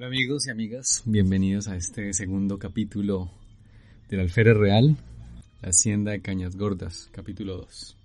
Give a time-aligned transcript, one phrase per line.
[0.00, 3.30] Hola amigos y amigas, bienvenidos a este segundo capítulo
[4.08, 4.96] del Alférez Real,
[5.60, 7.96] la Hacienda de Cañas Gordas, capítulo 2.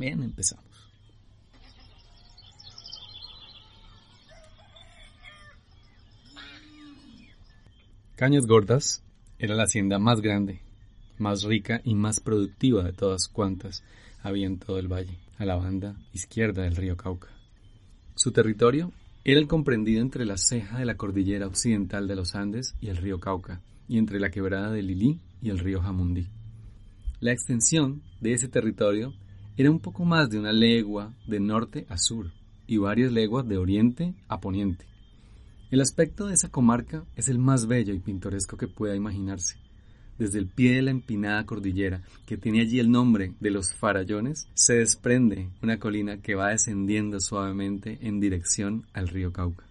[0.00, 0.66] Bien, empezamos.
[8.16, 9.04] Cañas Gordas
[9.38, 10.60] era la hacienda más grande,
[11.18, 13.84] más rica y más productiva de todas cuantas
[14.24, 17.28] había en todo el valle, a la banda izquierda del río Cauca.
[18.16, 18.92] Su territorio
[19.24, 22.98] era el comprendido entre la ceja de la cordillera occidental de los Andes y el
[22.98, 26.28] río Cauca, y entre la quebrada de Lilí y el río Jamundí.
[27.20, 29.14] La extensión de ese territorio
[29.56, 32.32] era un poco más de una legua de norte a sur
[32.66, 34.84] y varias leguas de oriente a poniente.
[35.70, 39.63] El aspecto de esa comarca es el más bello y pintoresco que pueda imaginarse.
[40.18, 44.48] Desde el pie de la empinada cordillera, que tiene allí el nombre de los Farallones,
[44.54, 49.64] se desprende una colina que va descendiendo suavemente en dirección al río Cauca.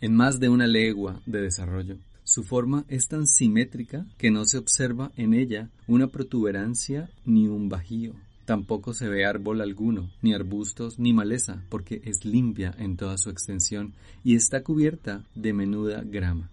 [0.00, 4.58] En más de una legua de desarrollo, su forma es tan simétrica que no se
[4.58, 8.14] observa en ella una protuberancia ni un bajío.
[8.44, 13.30] Tampoco se ve árbol alguno, ni arbustos, ni maleza, porque es limpia en toda su
[13.30, 13.92] extensión
[14.24, 16.50] y está cubierta de menuda grama.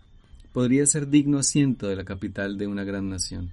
[0.56, 3.52] Podría ser digno asiento de la capital de una gran nación,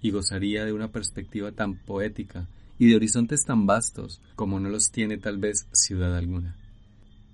[0.00, 2.48] y gozaría de una perspectiva tan poética
[2.80, 6.56] y de horizontes tan vastos como no los tiene tal vez ciudad alguna.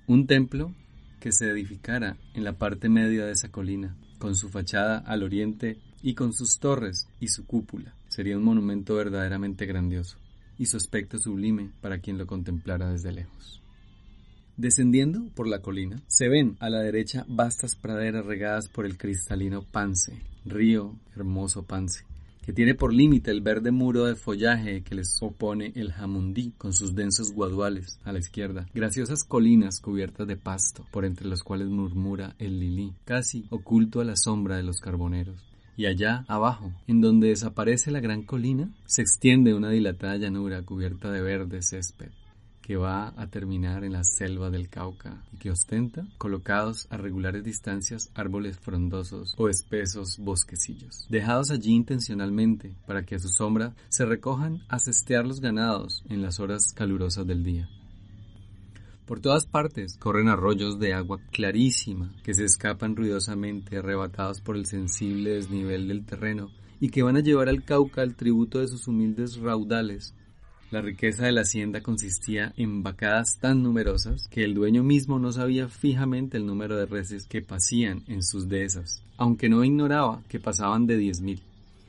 [0.06, 0.74] Un templo
[1.20, 5.78] que se edificara en la parte media de esa colina, con su fachada al oriente
[6.02, 10.18] y con sus torres y su cúpula, sería un monumento verdaderamente grandioso
[10.58, 13.62] y su aspecto sublime para quien lo contemplara desde lejos.
[14.58, 19.62] Descendiendo por la colina, se ven a la derecha vastas praderas regadas por el cristalino
[19.62, 22.04] Pance, río hermoso Pance,
[22.44, 26.72] que tiene por límite el verde muro de follaje que les opone el Jamundí con
[26.72, 31.68] sus densos guaduales a la izquierda, graciosas colinas cubiertas de pasto, por entre los cuales
[31.68, 35.36] murmura el lilí, casi oculto a la sombra de los carboneros.
[35.76, 41.12] Y allá abajo, en donde desaparece la gran colina, se extiende una dilatada llanura cubierta
[41.12, 42.10] de verde césped
[42.68, 47.42] que va a terminar en la selva del Cauca y que ostenta, colocados a regulares
[47.42, 54.04] distancias, árboles frondosos o espesos bosquecillos, dejados allí intencionalmente para que a su sombra se
[54.04, 57.70] recojan a cestear los ganados en las horas calurosas del día.
[59.06, 64.66] Por todas partes corren arroyos de agua clarísima que se escapan ruidosamente arrebatados por el
[64.66, 68.86] sensible desnivel del terreno y que van a llevar al Cauca el tributo de sus
[68.88, 70.14] humildes raudales.
[70.70, 75.32] La riqueza de la hacienda consistía en vacadas tan numerosas que el dueño mismo no
[75.32, 80.38] sabía fijamente el número de reses que pasían en sus dehesas, aunque no ignoraba que
[80.38, 81.40] pasaban de diez mil.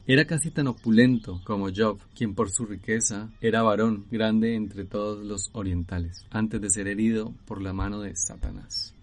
[0.08, 5.26] Era casi tan opulento como Job, quien por su riqueza era varón grande entre todos
[5.26, 8.96] los orientales, antes de ser herido por la mano de Satanás.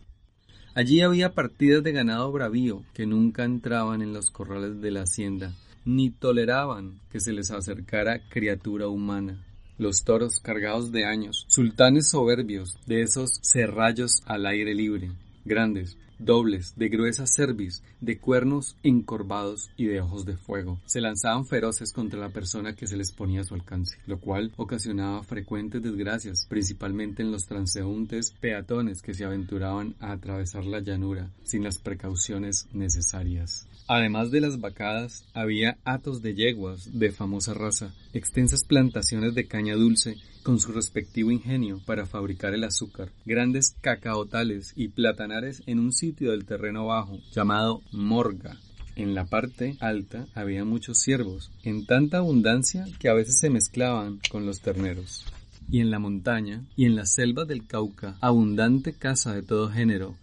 [0.75, 5.53] Allí había partidas de ganado bravío que nunca entraban en los corrales de la hacienda,
[5.85, 9.45] ni toleraban que se les acercara criatura humana.
[9.79, 15.11] Los toros cargados de años, sultanes soberbios de esos serrallos al aire libre,
[15.45, 20.81] grandes, dobles, de gruesa cerviz, de cuernos encorvados y de ojos de fuego.
[20.87, 24.53] Se lanzaban feroces contra la persona que se les ponía a su alcance, lo cual
[24.57, 31.31] ocasionaba frecuentes desgracias, principalmente en los transeúntes peatones que se aventuraban a atravesar la llanura
[31.45, 33.67] sin las precauciones necesarias.
[33.89, 39.77] Además de las vacadas, había hatos de yeguas de famosa raza, extensas plantaciones de caña
[39.77, 45.93] dulce con su respectivo ingenio para fabricar el azúcar, grandes cacaotales y platanares en un
[45.93, 48.57] sitio del terreno bajo llamado Morga.
[48.95, 54.21] En la parte alta había muchos ciervos, en tanta abundancia que a veces se mezclaban
[54.31, 55.27] con los terneros.
[55.69, 60.15] Y en la montaña y en la selva del Cauca, abundante caza de todo género,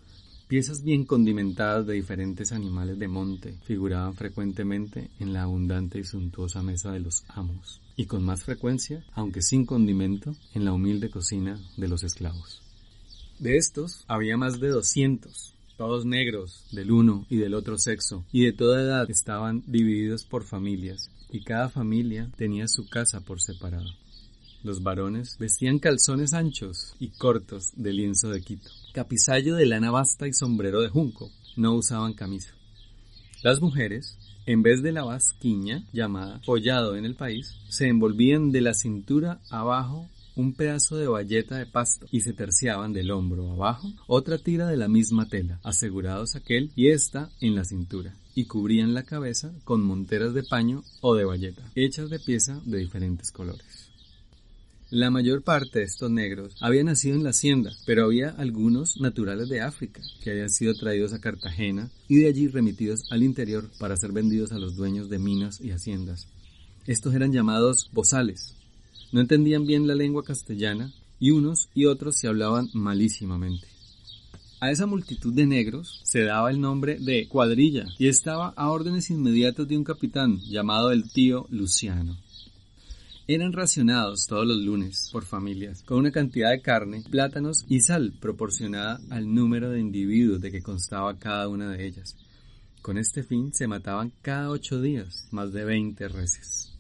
[0.53, 6.61] Piezas bien condimentadas de diferentes animales de monte figuraban frecuentemente en la abundante y suntuosa
[6.61, 11.59] mesa de los amos, y con más frecuencia, aunque sin condimento, en la humilde cocina
[11.75, 12.61] de los esclavos.
[13.39, 18.45] De estos había más de doscientos, todos negros, del uno y del otro sexo, y
[18.45, 23.89] de toda edad estaban divididos por familias, y cada familia tenía su casa por separado.
[24.63, 30.27] Los varones vestían calzones anchos y cortos de lienzo de Quito capisallo de lana basta
[30.27, 31.31] y sombrero de junco.
[31.57, 32.53] No usaban camisa.
[33.41, 38.61] Las mujeres, en vez de la basquiña, llamada follado en el país, se envolvían de
[38.61, 43.91] la cintura abajo un pedazo de bayeta de pasto y se terciaban del hombro abajo
[44.07, 48.93] otra tira de la misma tela, asegurados aquel y esta en la cintura, y cubrían
[48.93, 53.92] la cabeza con monteras de paño o de bayeta, hechas de pieza de diferentes colores.
[54.95, 59.49] La mayor parte de estos negros había nacido en la hacienda, pero había algunos naturales
[59.49, 63.97] de África que habían sido traídos a Cartagena y de allí remitidos al interior para
[63.97, 66.27] ser vendidos a los dueños de minas y haciendas.
[66.85, 68.53] Estos eran llamados bozales.
[69.11, 73.65] No entendían bien la lengua castellana y unos y otros se hablaban malísimamente.
[74.59, 79.09] A esa multitud de negros se daba el nombre de cuadrilla y estaba a órdenes
[79.09, 82.15] inmediatas de un capitán llamado el tío Luciano.
[83.25, 88.11] Eran racionados todos los lunes por familias, con una cantidad de carne, plátanos y sal
[88.19, 92.17] proporcionada al número de individuos de que constaba cada una de ellas.
[92.81, 96.73] Con este fin se mataban cada ocho días más de veinte reses.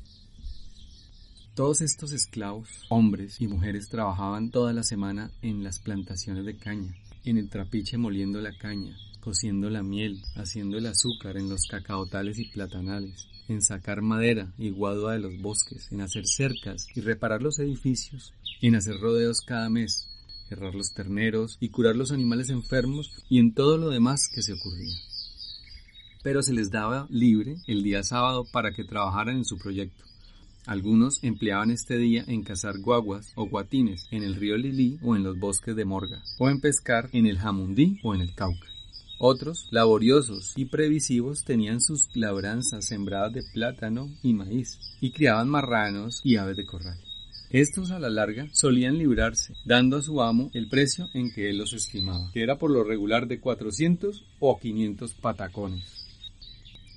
[1.55, 6.93] Todos estos esclavos, hombres y mujeres, trabajaban toda la semana en las plantaciones de caña,
[7.23, 12.37] en el trapiche moliendo la caña, cociendo la miel, haciendo el azúcar en los cacaotales
[12.37, 17.41] y platanales, en sacar madera y guadua de los bosques, en hacer cercas y reparar
[17.41, 20.07] los edificios, en hacer rodeos cada mes,
[20.49, 24.53] cerrar los terneros y curar los animales enfermos y en todo lo demás que se
[24.53, 24.95] ocurría.
[26.23, 30.03] Pero se les daba libre el día sábado para que trabajaran en su proyecto.
[30.65, 35.23] Algunos empleaban este día en cazar guaguas o guatines en el río Lilí o en
[35.23, 38.72] los bosques de Morga, o en pescar en el Jamundí o en el Cauca.
[39.25, 46.19] Otros, laboriosos y previsivos, tenían sus labranzas sembradas de plátano y maíz, y criaban marranos
[46.25, 46.99] y aves de corral.
[47.49, 51.57] Estos a la larga solían librarse, dando a su amo el precio en que él
[51.57, 56.05] los estimaba, que era por lo regular de 400 o 500 patacones.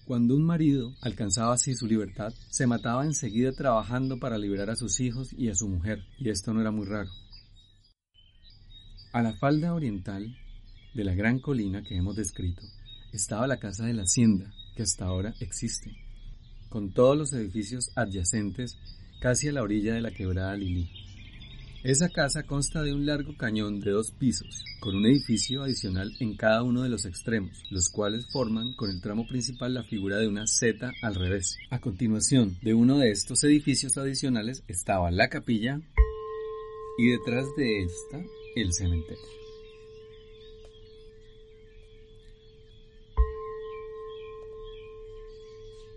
[0.05, 4.99] Cuando un marido alcanzaba así su libertad, se mataba enseguida trabajando para liberar a sus
[4.99, 7.11] hijos y a su mujer, y esto no era muy raro.
[9.13, 10.37] A la falda oriental
[10.97, 12.63] de la gran colina que hemos descrito
[13.13, 15.95] estaba la casa de la hacienda, que hasta ahora existe,
[16.71, 18.79] con todos los edificios adyacentes
[19.21, 20.89] casi a la orilla de la quebrada Lili.
[21.85, 26.35] Esa casa consta de un largo cañón de dos pisos, con un edificio adicional en
[26.35, 30.29] cada uno de los extremos, los cuales forman con el tramo principal la figura de
[30.29, 31.59] una Z al revés.
[31.71, 35.81] A continuación de uno de estos edificios adicionales estaba la capilla
[36.99, 38.21] y detrás de esta
[38.57, 39.46] el cementerio.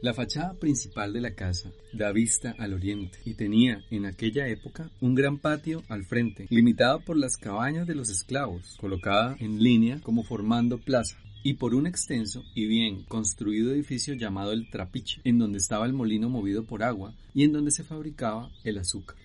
[0.01, 4.89] La fachada principal de la casa da vista al oriente y tenía en aquella época
[5.01, 9.99] un gran patio al frente, limitado por las cabañas de los esclavos, colocada en línea
[9.99, 15.37] como formando plaza, y por un extenso y bien construido edificio llamado el Trapiche, en
[15.37, 19.17] donde estaba el molino movido por agua y en donde se fabricaba el azúcar.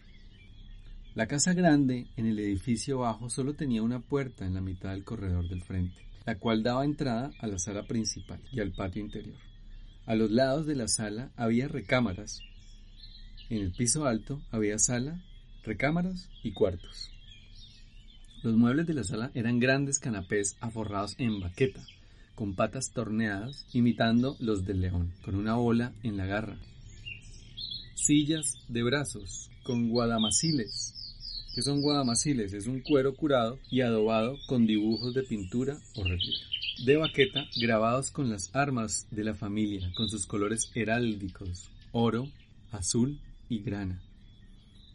[1.15, 5.05] La casa grande en el edificio bajo solo tenía una puerta en la mitad del
[5.05, 9.54] corredor del frente, la cual daba entrada a la sala principal y al patio interior.
[10.07, 12.41] A los lados de la sala había recámaras.
[13.49, 15.23] En el piso alto había sala,
[15.63, 17.11] recámaras y cuartos.
[18.43, 21.81] Los muebles de la sala eran grandes canapés aforrados en baqueta,
[22.35, 26.59] con patas torneadas, imitando los del león, con una bola en la garra.
[27.95, 30.93] Sillas de brazos, con guadamaciles.
[31.55, 32.53] ¿Qué son guadamaciles?
[32.53, 36.54] Es un cuero curado y adobado con dibujos de pintura o relieve
[36.85, 42.29] de baqueta grabados con las armas de la familia, con sus colores heráldicos, oro,
[42.73, 44.01] azul y grana.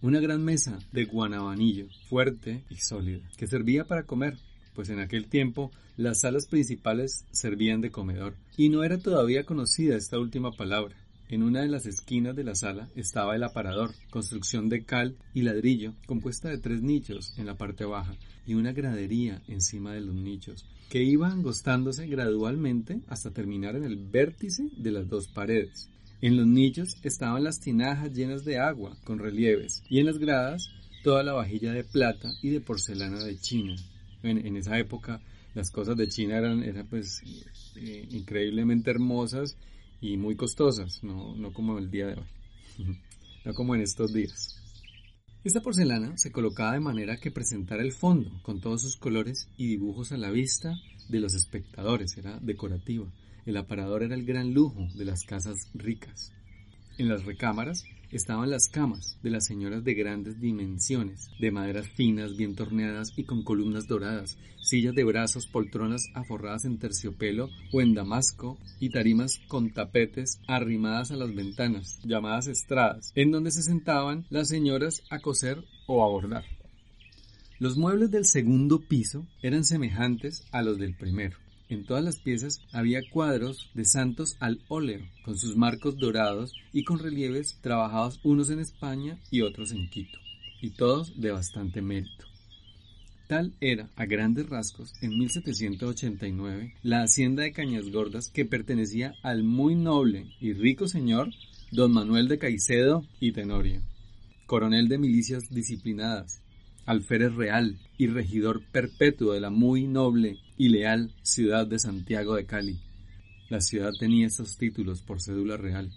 [0.02, 4.38] Una gran mesa de guanabanillo, fuerte y sólida, que servía para comer,
[4.74, 9.98] pues en aquel tiempo las salas principales servían de comedor, y no era todavía conocida
[9.98, 10.96] esta última palabra.
[11.30, 15.44] En una de las esquinas de la sala estaba el aparador, construcción de cal y
[15.44, 18.16] ladrillo, compuesta de tres nichos en la parte baja
[18.48, 23.98] y una gradería encima de los nichos, que iba angostándose gradualmente hasta terminar en el
[23.98, 25.88] vértice de las dos paredes.
[26.20, 30.72] En los nichos estaban las tinajas llenas de agua, con relieves, y en las gradas
[31.04, 33.76] toda la vajilla de plata y de porcelana de China.
[34.24, 35.22] En, esa época
[35.54, 37.22] las cosas de China eran, eran pues
[37.76, 39.58] eh, increíblemente hermosas
[40.02, 42.26] y muy costosas, no, no como el día de hoy,
[43.46, 44.56] no como en estos días.
[45.44, 49.68] Esta porcelana se colocaba de manera que presentara el fondo con todos sus colores y
[49.68, 50.76] dibujos a la vista
[51.08, 53.08] de los espectadores, era decorativa.
[53.46, 56.34] El aparador era el gran lujo de las casas ricas.
[56.98, 62.36] En las recámaras estaban las camas de las señoras de grandes dimensiones, de maderas finas,
[62.36, 67.94] bien torneadas y con columnas doradas, sillas de brazos, poltronas aforradas en terciopelo o en
[67.94, 74.26] damasco y tarimas con tapetes arrimadas a las ventanas, llamadas estradas, en donde se sentaban
[74.30, 76.46] las señoras a coser o a bordar.
[77.60, 81.38] Los muebles del segundo piso eran semejantes a los del primero.
[81.70, 86.84] En todas las piezas había cuadros de santos al óleo, con sus marcos dorados y
[86.84, 90.18] con relieves trabajados unos en España y otros en Quito.
[90.62, 92.26] y todos de bastante mérito.
[93.28, 99.44] Tal era, a grandes rasgos, en 1789, la hacienda de Cañas Gordas que pertenecía al
[99.44, 101.30] muy noble y rico señor
[101.72, 103.82] don Manuel de Caicedo y Tenorio,
[104.48, 106.42] coronel de milicias disciplinadas,
[106.90, 112.48] alférez real y regidor perpetuo de la muy noble y leal ciudad de Santiago de
[112.48, 112.80] Cali.
[113.48, 115.92] La ciudad tenía estos títulos por cédula real,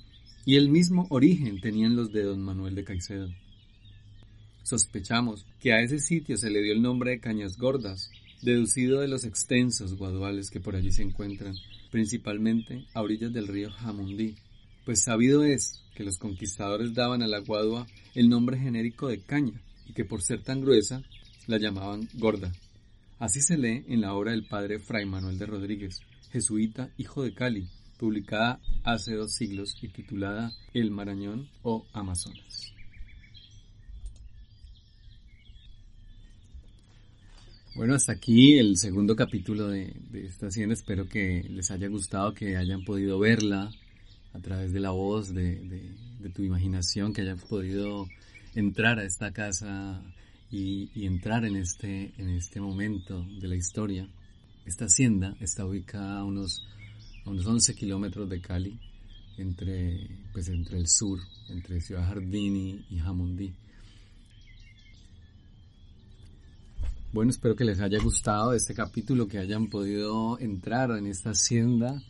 [0.45, 3.31] y el mismo origen tenían los de don Manuel de Caicedo.
[4.65, 8.11] Sospechamos que a ese sitio se le dio el nombre de Cañas Gordas,
[8.43, 11.55] deducido de los extensos guaduales que por allí se encuentran,
[11.91, 14.35] principalmente a orillas del río Jamundí,
[14.85, 19.59] pues sabido es que los conquistadores daban a la guadua el nombre genérico de caña,
[19.95, 21.03] que por ser tan gruesa
[21.47, 22.53] la llamaban gorda.
[23.19, 26.01] Así se lee en la obra del padre Fray Manuel de Rodríguez,
[26.33, 27.69] jesuita hijo de Cali,
[27.99, 32.73] publicada hace dos siglos y titulada El Marañón o Amazonas.
[37.75, 40.75] Bueno, hasta aquí el segundo capítulo de, esta hacienda.
[40.75, 43.71] Espero que les haya gustado, que hayan podido verla
[44.35, 45.95] a través de la voz, de,
[46.35, 48.09] tu imaginación, que hayan podido
[48.55, 50.03] entrar a esta casa
[50.51, 54.09] y, entrar en este, en este momento de la historia.
[54.67, 56.67] Esta hacienda está ubicada a unos,
[57.25, 58.79] a unos 11 kilómetros de Cali,
[59.39, 61.19] entre, pues entre el sur,
[61.49, 63.55] entre Ciudad Jardín y Jamundí.
[67.13, 72.03] Bueno, espero que les haya gustado este capítulo, que hayan podido entrar en esta hacienda,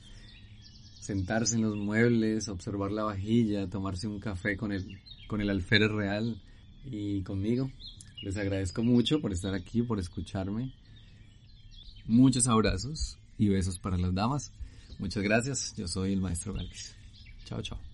[1.02, 5.90] sentarse en los muebles, observar la vajilla, tomarse un café con el, con el alférez
[5.90, 6.40] real
[6.84, 7.70] y conmigo.
[8.22, 10.72] Les agradezco mucho por estar aquí, por escucharme.
[12.06, 14.52] Muchos abrazos y besos para las damas.
[15.00, 15.74] Muchas gracias.
[15.76, 16.94] Yo soy el maestro Galvis.
[17.46, 17.91] Chao, chao.